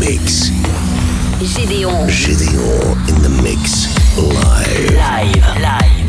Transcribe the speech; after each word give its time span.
mix. 0.00 0.50
Gédéon. 1.42 2.08
Gideon 2.08 2.96
in 3.08 3.22
the 3.22 3.28
mix 3.42 3.86
live. 4.16 4.94
Live. 4.96 5.44
Live. 5.60 5.99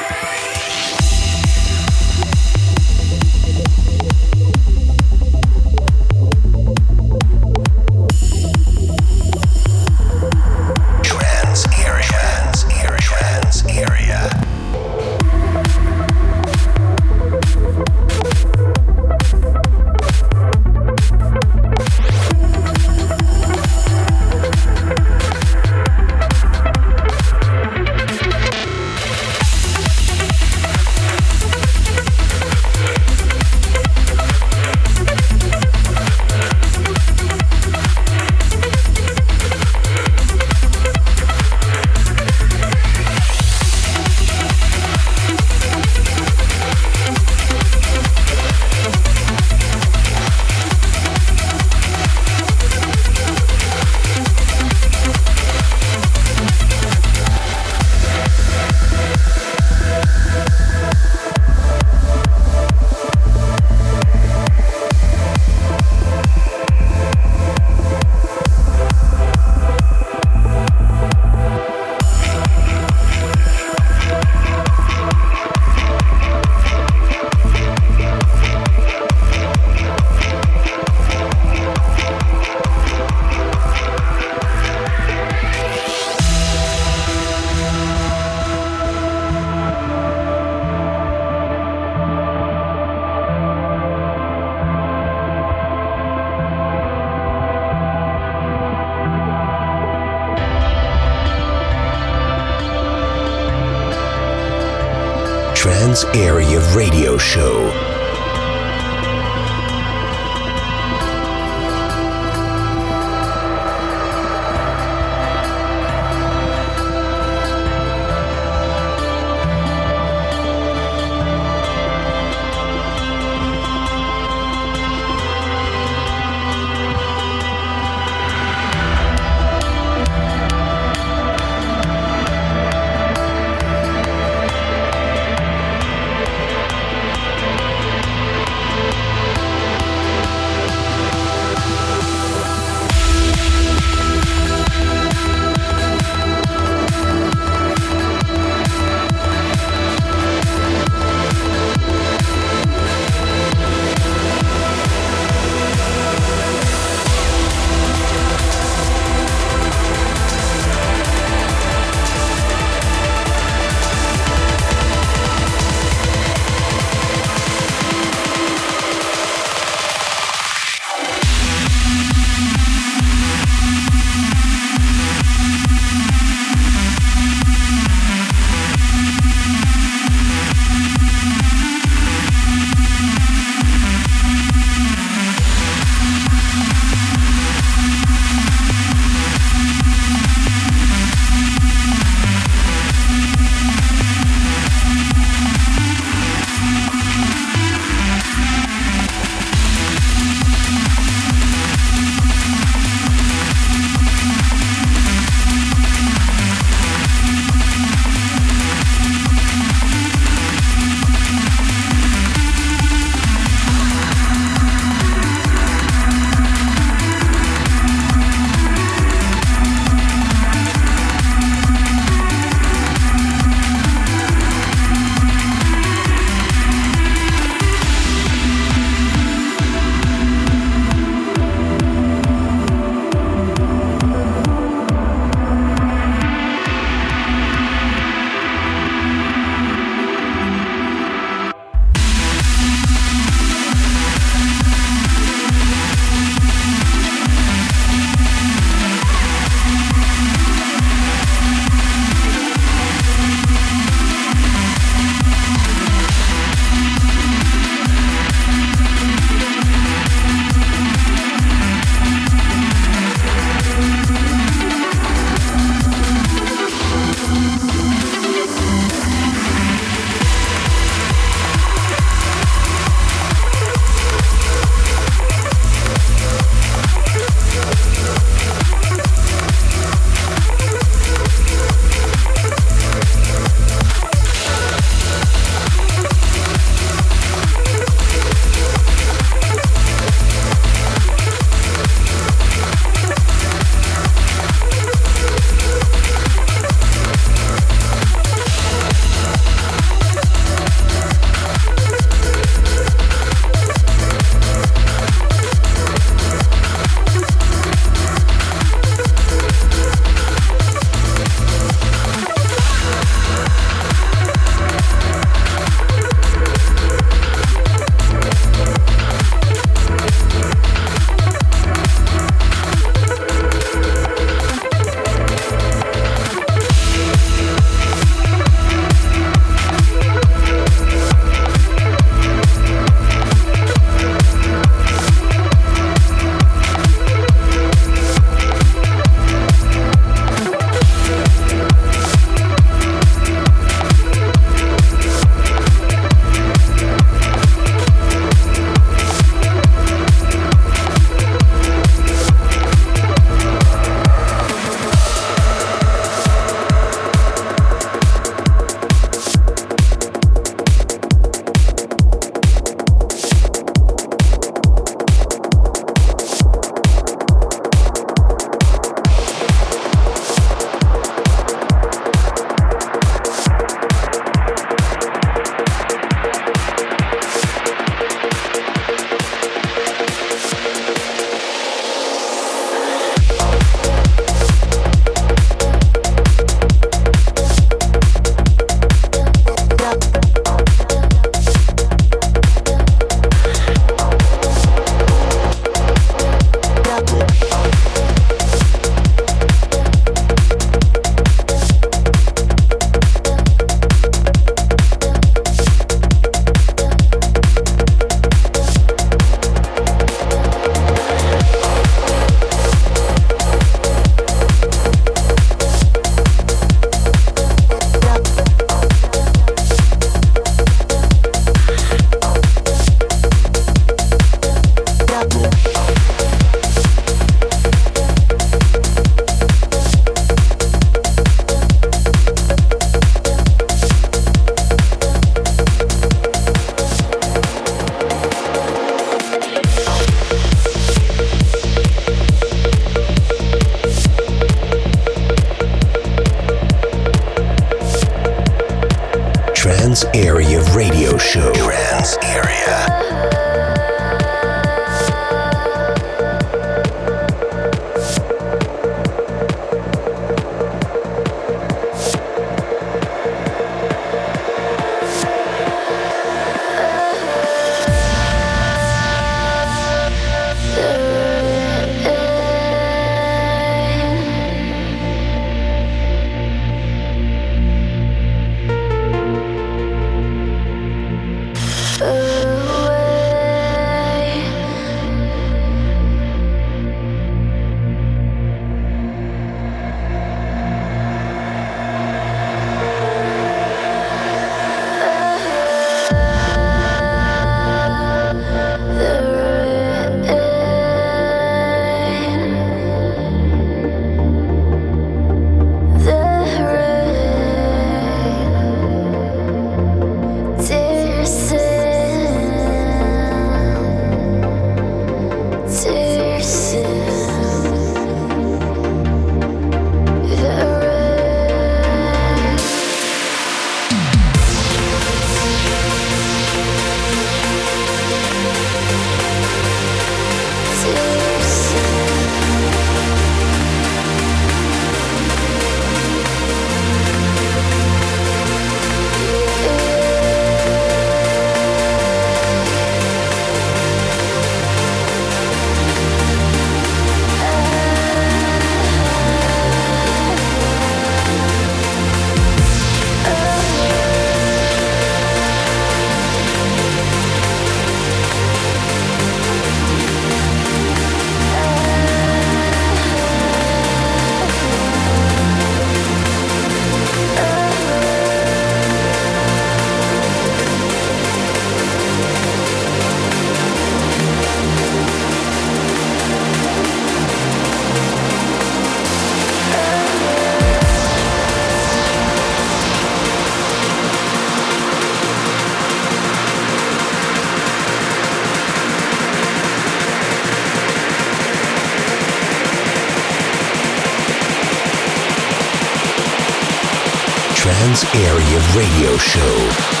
Radio 598.73 599.17
Show. 599.17 600.00